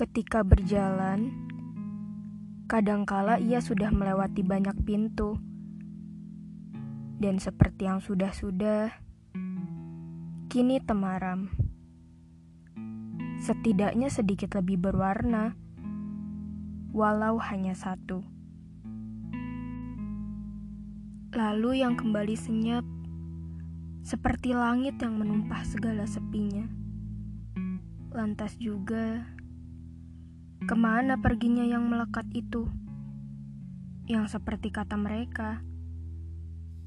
Ketika 0.00 0.40
berjalan, 0.40 1.28
kadangkala 2.64 3.36
ia 3.36 3.60
sudah 3.60 3.92
melewati 3.92 4.40
banyak 4.40 4.72
pintu, 4.88 5.36
dan 7.20 7.36
seperti 7.36 7.84
yang 7.84 8.00
sudah-sudah, 8.00 8.96
kini 10.48 10.80
temaram. 10.80 11.52
Setidaknya 13.44 14.08
sedikit 14.08 14.56
lebih 14.56 14.80
berwarna, 14.80 15.52
walau 16.96 17.36
hanya 17.36 17.76
satu. 17.76 18.24
Lalu 21.36 21.84
yang 21.84 22.00
kembali 22.00 22.40
senyap, 22.40 22.88
seperti 24.00 24.56
langit 24.56 24.96
yang 24.96 25.20
menumpah 25.20 25.60
segala 25.68 26.08
sepinya. 26.08 26.64
Lantas 28.16 28.56
juga, 28.56 29.28
ke 30.70 30.78
mana 30.78 31.18
perginya 31.18 31.66
yang 31.66 31.90
melekat 31.90 32.30
itu? 32.30 32.70
Yang 34.06 34.38
seperti 34.38 34.70
kata 34.70 34.94
mereka, 34.94 35.66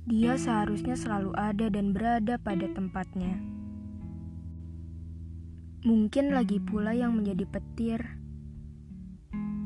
dia 0.07 0.39
seharusnya 0.39 0.95
selalu 0.95 1.35
ada 1.35 1.67
dan 1.67 1.91
berada 1.91 2.39
pada 2.39 2.63
tempatnya. 2.71 3.43
Mungkin 5.83 6.31
lagi 6.31 6.63
pula 6.63 6.95
yang 6.95 7.11
menjadi 7.19 7.43
petir, 7.43 7.99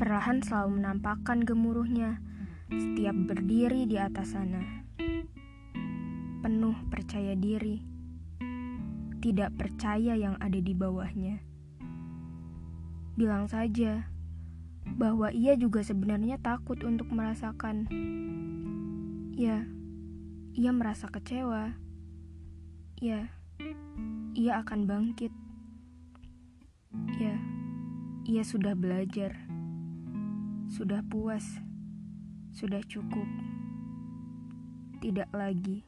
perlahan 0.01 0.41
selalu 0.41 0.81
menampakkan 0.81 1.45
gemuruhnya 1.45 2.17
setiap 2.73 3.13
berdiri 3.13 3.85
di 3.85 4.01
atas 4.01 4.33
sana. 4.33 4.81
Penuh 6.41 6.73
percaya 6.89 7.37
diri, 7.37 7.85
tidak 9.21 9.53
percaya 9.61 10.17
yang 10.17 10.33
ada 10.41 10.57
di 10.57 10.73
bawahnya. 10.73 11.56
Bilang 13.17 13.49
saja 13.49 14.05
bahwa 14.93 15.33
ia 15.33 15.57
juga 15.57 15.81
sebenarnya 15.81 16.37
takut 16.37 16.85
untuk 16.85 17.09
merasakan. 17.09 17.89
Ya, 19.33 19.65
ia 20.53 20.69
merasa 20.69 21.09
kecewa. 21.09 21.73
Ya, 23.01 23.33
ia 24.37 24.61
akan 24.61 24.85
bangkit. 24.85 25.33
Ya, 27.17 27.41
ia 28.29 28.45
sudah 28.45 28.77
belajar. 28.77 29.33
Sudah 30.69 31.01
puas. 31.01 31.57
Sudah 32.53 32.85
cukup. 32.85 33.25
Tidak 35.01 35.33
lagi. 35.33 35.85